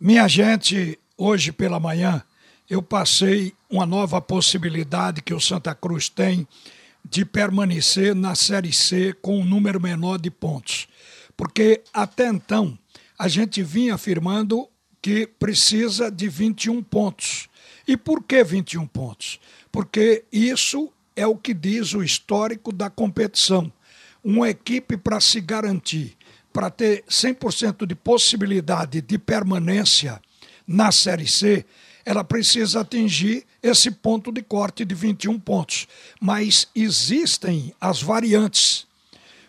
Minha 0.00 0.26
gente, 0.26 0.98
hoje 1.16 1.52
pela 1.52 1.78
manhã 1.78 2.22
eu 2.68 2.82
passei 2.82 3.54
uma 3.70 3.86
nova 3.86 4.20
possibilidade 4.20 5.22
que 5.22 5.32
o 5.32 5.40
Santa 5.40 5.72
Cruz 5.72 6.08
tem 6.08 6.48
de 7.08 7.24
permanecer 7.24 8.12
na 8.12 8.34
Série 8.34 8.72
C 8.72 9.12
com 9.22 9.38
um 9.38 9.44
número 9.44 9.80
menor 9.80 10.18
de 10.18 10.32
pontos. 10.32 10.88
Porque 11.36 11.80
até 11.92 12.26
então 12.26 12.76
a 13.16 13.28
gente 13.28 13.62
vinha 13.62 13.94
afirmando 13.94 14.68
que 15.00 15.28
precisa 15.28 16.10
de 16.10 16.28
21 16.28 16.82
pontos. 16.82 17.48
E 17.86 17.96
por 17.96 18.20
que 18.24 18.42
21 18.42 18.88
pontos? 18.88 19.38
Porque 19.70 20.24
isso 20.32 20.92
é 21.14 21.24
o 21.24 21.36
que 21.36 21.54
diz 21.54 21.94
o 21.94 22.02
histórico 22.02 22.72
da 22.72 22.90
competição. 22.90 23.72
Uma 24.24 24.50
equipe 24.50 24.96
para 24.96 25.20
se 25.20 25.40
garantir 25.40 26.16
para 26.54 26.70
ter 26.70 27.02
100% 27.10 27.84
de 27.84 27.96
possibilidade 27.96 29.02
de 29.02 29.18
permanência 29.18 30.22
na 30.64 30.92
Série 30.92 31.26
C, 31.26 31.66
ela 32.06 32.22
precisa 32.22 32.80
atingir 32.80 33.44
esse 33.60 33.90
ponto 33.90 34.30
de 34.30 34.40
corte 34.40 34.84
de 34.84 34.94
21 34.94 35.40
pontos. 35.40 35.88
Mas 36.20 36.68
existem 36.72 37.74
as 37.80 38.00
variantes. 38.00 38.86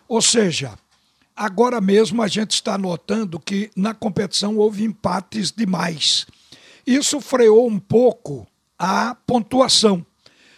Ou 0.08 0.20
seja, 0.20 0.76
agora 1.36 1.80
mesmo 1.80 2.20
a 2.22 2.26
gente 2.26 2.54
está 2.54 2.76
notando 2.76 3.38
que 3.38 3.70
na 3.76 3.94
competição 3.94 4.56
houve 4.56 4.82
empates 4.82 5.52
demais. 5.52 6.26
Isso 6.84 7.20
freou 7.20 7.68
um 7.68 7.78
pouco 7.78 8.44
a 8.76 9.14
pontuação. 9.24 10.04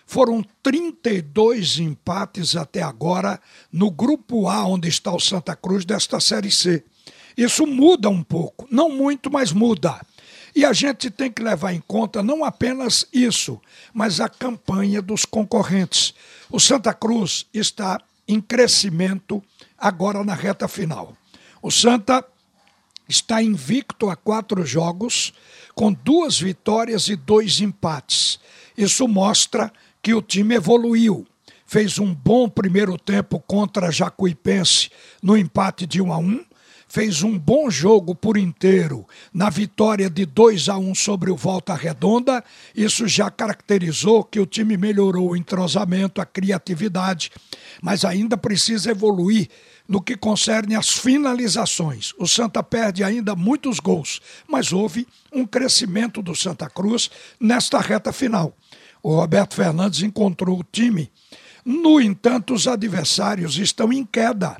Foram 0.09 0.43
32 0.62 1.80
empates 1.80 2.57
até 2.57 2.80
agora 2.80 3.39
no 3.71 3.91
grupo 3.91 4.48
A, 4.48 4.67
onde 4.67 4.89
está 4.89 5.15
o 5.15 5.21
Santa 5.21 5.55
Cruz 5.55 5.84
desta 5.84 6.19
Série 6.19 6.51
C. 6.51 6.83
Isso 7.37 7.67
muda 7.67 8.09
um 8.09 8.23
pouco, 8.23 8.67
não 8.71 8.89
muito, 8.89 9.31
mas 9.31 9.53
muda. 9.53 10.01
E 10.57 10.65
a 10.65 10.73
gente 10.73 11.11
tem 11.11 11.31
que 11.31 11.43
levar 11.43 11.75
em 11.75 11.83
conta 11.87 12.23
não 12.23 12.43
apenas 12.43 13.07
isso, 13.12 13.61
mas 13.92 14.19
a 14.19 14.31
campanha 14.31 15.03
dos 15.03 15.27
concorrentes. 15.27 16.15
O 16.50 16.59
Santa 16.59 16.95
Cruz 16.95 17.45
está 17.53 18.00
em 18.27 18.41
crescimento 18.41 19.45
agora 19.77 20.25
na 20.25 20.33
reta 20.33 20.67
final. 20.67 21.15
O 21.61 21.70
Santa 21.70 22.25
está 23.06 23.43
invicto 23.43 24.09
a 24.09 24.17
quatro 24.17 24.65
jogos, 24.65 25.34
com 25.75 25.93
duas 25.93 26.41
vitórias 26.41 27.09
e 27.09 27.15
dois 27.15 27.61
empates. 27.61 28.41
Isso 28.75 29.06
mostra 29.06 29.70
que 30.02 30.14
o 30.14 30.22
time 30.22 30.54
evoluiu. 30.54 31.27
Fez 31.66 31.98
um 31.98 32.14
bom 32.14 32.48
primeiro 32.48 32.96
tempo 32.96 33.38
contra 33.41 33.92
Jacuipense 33.92 34.91
no 35.22 35.36
empate 35.36 35.86
de 35.86 36.00
1 36.00 36.12
a 36.12 36.18
1 36.18 36.44
fez 36.89 37.22
um 37.22 37.39
bom 37.39 37.70
jogo 37.70 38.14
por 38.14 38.36
inteiro 38.36 39.06
na 39.33 39.50
vitória 39.50 40.08
de 40.08 40.25
2 40.25 40.69
a 40.69 40.78
1 40.78 40.94
sobre 40.94 41.31
o 41.31 41.36
Volta 41.36 41.75
Redonda. 41.75 42.42
Isso 42.75 43.06
já 43.06 43.31
caracterizou 43.31 44.25
que 44.25 44.41
o 44.41 44.47
time 44.47 44.77
melhorou 44.77 45.31
o 45.31 45.36
entrosamento, 45.36 46.20
a 46.20 46.27
criatividade, 46.27 47.31
mas 47.83 48.05
ainda 48.05 48.36
precisa 48.36 48.91
evoluir 48.91 49.48
no 49.86 50.03
que 50.03 50.16
concerne 50.16 50.75
às 50.75 50.91
finalizações. 50.91 52.12
O 52.19 52.27
Santa 52.27 52.62
perde 52.62 53.05
ainda 53.05 53.34
muitos 53.34 53.81
gols, 53.81 54.20
mas 54.47 54.72
houve 54.72 55.06
um 55.33 55.47
crescimento 55.47 56.20
do 56.22 56.34
Santa 56.34 56.69
Cruz 56.69 57.11
nesta 57.41 57.78
reta 57.78 58.12
final. 58.12 58.55
O 59.03 59.14
Roberto 59.14 59.55
Fernandes 59.55 60.03
encontrou 60.03 60.59
o 60.59 60.64
time. 60.64 61.11
No 61.64 62.00
entanto, 62.00 62.55
os 62.55 62.66
adversários 62.66 63.59
estão 63.59 63.92
em 63.92 64.05
queda. 64.05 64.56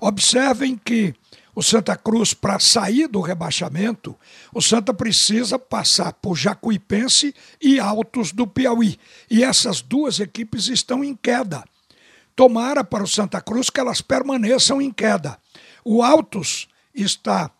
Observem 0.00 0.80
que 0.82 1.14
o 1.54 1.62
Santa 1.62 1.96
Cruz, 1.96 2.32
para 2.32 2.58
sair 2.58 3.08
do 3.08 3.20
rebaixamento, 3.20 4.16
o 4.54 4.60
Santa 4.60 4.94
precisa 4.94 5.58
passar 5.58 6.12
por 6.14 6.36
Jacuipense 6.36 7.34
e 7.60 7.80
Altos 7.80 8.32
do 8.32 8.46
Piauí. 8.46 8.98
E 9.28 9.42
essas 9.42 9.80
duas 9.80 10.20
equipes 10.20 10.68
estão 10.68 11.02
em 11.02 11.14
queda. 11.16 11.64
Tomara 12.36 12.84
para 12.84 13.02
o 13.02 13.08
Santa 13.08 13.40
Cruz 13.40 13.68
que 13.68 13.80
elas 13.80 14.00
permaneçam 14.00 14.80
em 14.80 14.90
queda. 14.90 15.38
O 15.84 16.02
Altos 16.02 16.68
está 16.94 17.50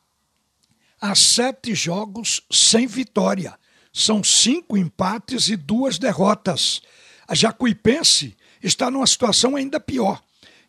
a 1.01 1.15
sete 1.15 1.75
jogos 1.75 2.43
sem 2.51 2.87
vitória. 2.87 3.59
São 3.93 4.23
cinco 4.23 4.77
empates 4.77 5.49
e 5.49 5.57
duas 5.57 5.99
derrotas. 5.99 6.81
A 7.27 7.35
Jacuipense 7.35 8.37
está 8.63 8.91
numa 8.91 9.07
situação 9.07 9.57
ainda 9.57 9.81
pior. 9.81 10.23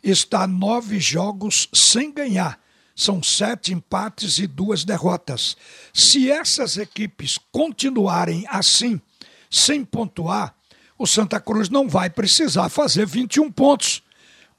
Está 0.03 0.47
nove 0.47 1.00
jogos 1.00 1.69
sem 1.72 2.12
ganhar. 2.12 2.60
São 2.96 3.24
sete 3.24 3.74
empates 3.74 4.38
e 4.38 4.47
duas 4.47 4.84
derrotas. 4.84 5.56
Se 5.94 6.29
essas 6.29 6.78
equipes 6.78 7.38
continuarem 7.52 8.46
assim, 8.50 9.02
sem 9.50 9.84
pontuar, 9.84 10.56
o 10.97 11.07
Santa 11.07 11.40
Cruz 11.40 11.69
não 11.69 11.90
vai 11.90 12.09
precisar 12.09 12.69
fazer 12.69 13.06
21 13.06 13.51
pontos. 13.51 14.03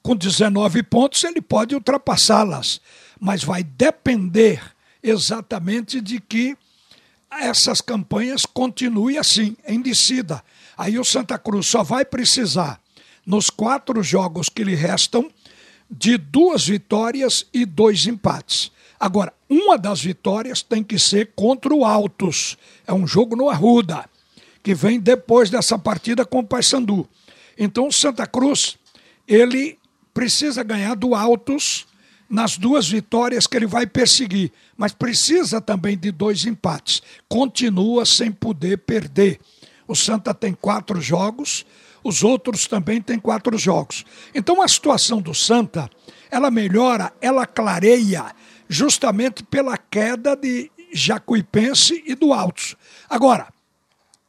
Com 0.02 0.16
19 0.16 0.82
pontos, 0.82 1.22
ele 1.22 1.40
pode 1.40 1.74
ultrapassá-las, 1.74 2.80
mas 3.20 3.44
vai 3.44 3.62
depender 3.62 4.60
exatamente 5.02 6.00
de 6.00 6.20
que 6.20 6.56
essas 7.30 7.80
campanhas 7.80 8.44
continuem 8.44 9.18
assim, 9.18 9.56
em 9.66 9.80
descida. 9.80 10.42
Aí 10.76 10.98
o 10.98 11.04
Santa 11.04 11.38
Cruz 11.38 11.66
só 11.66 11.82
vai 11.82 12.04
precisar, 12.04 12.80
nos 13.24 13.48
quatro 13.48 14.02
jogos 14.02 14.48
que 14.48 14.64
lhe 14.64 14.74
restam, 14.74 15.30
de 15.92 16.16
duas 16.16 16.66
vitórias 16.66 17.46
e 17.52 17.66
dois 17.66 18.06
empates. 18.06 18.72
Agora, 18.98 19.32
uma 19.48 19.76
das 19.76 20.00
vitórias 20.00 20.62
tem 20.62 20.82
que 20.82 20.98
ser 20.98 21.32
contra 21.36 21.74
o 21.74 21.84
Altos. 21.84 22.56
É 22.86 22.92
um 22.92 23.06
jogo 23.06 23.36
no 23.36 23.50
Arruda, 23.50 24.08
que 24.62 24.74
vem 24.74 24.98
depois 24.98 25.50
dessa 25.50 25.78
partida 25.78 26.24
com 26.24 26.38
o 26.38 26.46
Paysandu. 26.46 27.06
Então, 27.58 27.88
o 27.88 27.92
Santa 27.92 28.26
Cruz, 28.26 28.78
ele 29.28 29.78
precisa 30.14 30.62
ganhar 30.62 30.94
do 30.94 31.14
Altos 31.14 31.86
nas 32.30 32.56
duas 32.56 32.88
vitórias 32.88 33.46
que 33.46 33.56
ele 33.56 33.66
vai 33.66 33.86
perseguir, 33.86 34.50
mas 34.74 34.92
precisa 34.92 35.60
também 35.60 35.98
de 35.98 36.10
dois 36.10 36.46
empates. 36.46 37.02
Continua 37.28 38.06
sem 38.06 38.32
poder 38.32 38.78
perder. 38.78 39.38
O 39.86 39.94
Santa 39.94 40.32
tem 40.32 40.54
quatro 40.54 40.98
jogos, 40.98 41.66
os 42.02 42.22
outros 42.22 42.66
também 42.66 43.00
têm 43.00 43.18
quatro 43.18 43.56
jogos. 43.56 44.04
Então 44.34 44.62
a 44.62 44.68
situação 44.68 45.20
do 45.20 45.34
Santa, 45.34 45.88
ela 46.30 46.50
melhora, 46.50 47.12
ela 47.20 47.46
clareia, 47.46 48.34
justamente 48.68 49.42
pela 49.42 49.76
queda 49.76 50.36
de 50.36 50.70
Jacuipense 50.92 52.02
e 52.06 52.14
do 52.14 52.32
Altos. 52.32 52.76
Agora, 53.08 53.48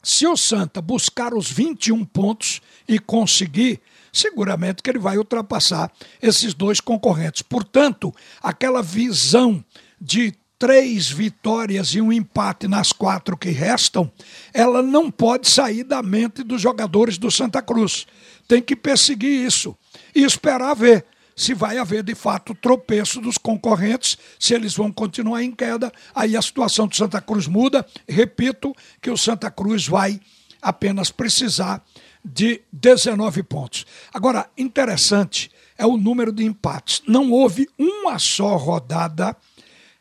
se 0.01 0.27
o 0.27 0.35
Santa 0.35 0.81
buscar 0.81 1.33
os 1.33 1.49
21 1.49 2.03
pontos 2.03 2.61
e 2.87 2.99
conseguir, 2.99 3.81
seguramente 4.11 4.83
que 4.83 4.89
ele 4.89 4.99
vai 4.99 5.17
ultrapassar 5.17 5.91
esses 6.21 6.53
dois 6.53 6.81
concorrentes. 6.81 7.41
Portanto, 7.41 8.13
aquela 8.41 8.81
visão 8.81 9.63
de 9.99 10.33
três 10.57 11.09
vitórias 11.09 11.89
e 11.89 12.01
um 12.01 12.11
empate 12.11 12.67
nas 12.67 12.91
quatro 12.91 13.35
que 13.35 13.49
restam, 13.49 14.11
ela 14.53 14.81
não 14.81 15.11
pode 15.11 15.49
sair 15.49 15.83
da 15.83 16.01
mente 16.01 16.43
dos 16.43 16.61
jogadores 16.61 17.17
do 17.17 17.29
Santa 17.29 17.61
Cruz. 17.61 18.05
Tem 18.47 18.61
que 18.61 18.75
perseguir 18.75 19.45
isso 19.45 19.75
e 20.15 20.23
esperar 20.23 20.73
ver 20.73 21.05
se 21.35 21.53
vai 21.53 21.77
haver 21.77 22.03
de 22.03 22.15
fato 22.15 22.53
tropeço 22.53 23.19
dos 23.19 23.37
concorrentes, 23.37 24.17
se 24.39 24.53
eles 24.53 24.75
vão 24.75 24.91
continuar 24.91 25.43
em 25.43 25.51
queda, 25.51 25.91
aí 26.13 26.37
a 26.37 26.41
situação 26.41 26.87
do 26.87 26.95
Santa 26.95 27.19
Cruz 27.19 27.47
muda. 27.47 27.85
Repito 28.07 28.75
que 29.01 29.09
o 29.09 29.17
Santa 29.17 29.49
Cruz 29.49 29.87
vai 29.87 30.19
apenas 30.61 31.11
precisar 31.11 31.83
de 32.23 32.61
19 32.71 33.43
pontos. 33.43 33.85
Agora, 34.13 34.49
interessante 34.57 35.51
é 35.77 35.85
o 35.85 35.97
número 35.97 36.31
de 36.31 36.45
empates. 36.45 37.01
Não 37.07 37.31
houve 37.31 37.67
uma 37.77 38.17
só 38.17 38.55
rodada 38.55 39.35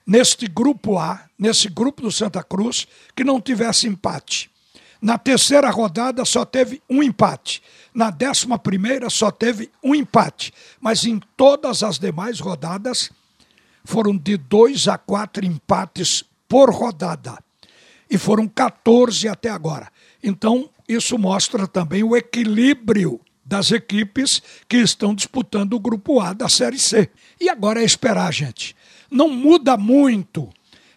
neste 0.06 0.46
grupo 0.46 0.98
A, 0.98 1.24
nesse 1.38 1.68
grupo 1.68 2.02
do 2.02 2.12
Santa 2.12 2.42
Cruz, 2.42 2.86
que 3.14 3.24
não 3.24 3.40
tivesse 3.40 3.86
empate. 3.86 4.50
Na 5.00 5.18
terceira 5.18 5.68
rodada 5.68 6.24
só 6.24 6.44
teve 6.44 6.80
um 6.88 7.02
empate. 7.02 7.60
Na 7.92 8.10
décima 8.10 8.56
primeira 8.56 9.10
só 9.10 9.32
teve 9.32 9.68
um 9.82 9.94
empate. 9.94 10.54
Mas 10.80 11.04
em 11.04 11.20
todas 11.36 11.82
as 11.82 11.98
demais 11.98 12.38
rodadas 12.38 13.10
foram 13.84 14.16
de 14.16 14.36
dois 14.36 14.86
a 14.86 14.96
quatro 14.96 15.44
empates 15.44 16.24
por 16.48 16.70
rodada. 16.70 17.36
E 18.08 18.16
foram 18.16 18.46
14 18.46 19.26
até 19.26 19.50
agora. 19.50 19.90
Então, 20.22 20.70
isso 20.88 21.18
mostra 21.18 21.66
também 21.66 22.04
o 22.04 22.16
equilíbrio 22.16 23.20
das 23.44 23.72
equipes 23.72 24.40
que 24.68 24.76
estão 24.76 25.14
disputando 25.14 25.74
o 25.74 25.80
grupo 25.80 26.20
A 26.20 26.32
da 26.32 26.48
Série 26.48 26.78
C. 26.78 27.10
E 27.40 27.48
agora 27.48 27.82
é 27.82 27.84
esperar, 27.84 28.32
gente. 28.32 28.76
Não 29.12 29.28
muda 29.28 29.76
muito 29.76 30.48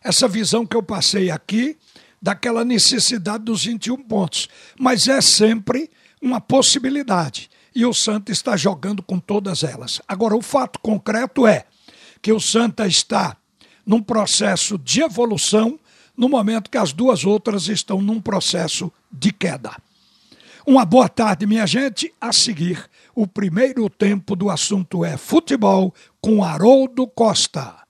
essa 0.02 0.26
visão 0.26 0.66
que 0.66 0.78
eu 0.78 0.82
passei 0.82 1.30
aqui 1.30 1.78
daquela 2.22 2.64
necessidade 2.64 3.44
dos 3.44 3.66
21 3.66 3.98
pontos, 3.98 4.48
mas 4.80 5.10
é 5.10 5.20
sempre 5.20 5.92
uma 6.22 6.40
possibilidade. 6.40 7.50
E 7.76 7.86
o 7.86 7.94
Santa 7.94 8.32
está 8.32 8.56
jogando 8.56 9.04
com 9.04 9.20
todas 9.20 9.66
elas. 9.66 10.02
Agora, 10.08 10.34
o 10.34 10.42
fato 10.42 10.80
concreto 10.80 11.46
é 11.46 11.66
que 12.22 12.32
o 12.32 12.40
Santa 12.40 12.88
está 12.88 13.36
num 13.86 14.02
processo 14.02 14.78
de 14.78 15.02
evolução 15.02 15.78
no 16.16 16.30
momento 16.30 16.72
que 16.72 16.78
as 16.78 16.94
duas 16.94 17.26
outras 17.26 17.68
estão 17.68 18.02
num 18.02 18.22
processo 18.22 18.90
de 19.12 19.34
queda. 19.34 19.76
Uma 20.66 20.86
boa 20.86 21.10
tarde, 21.10 21.46
minha 21.46 21.68
gente. 21.68 22.14
A 22.22 22.32
seguir, 22.32 22.90
o 23.14 23.28
primeiro 23.28 23.90
tempo 23.90 24.38
do 24.38 24.50
assunto 24.50 25.04
é 25.04 25.18
futebol 25.18 25.94
com 26.22 26.46
Haroldo 26.46 27.06
Costa. 27.08 27.85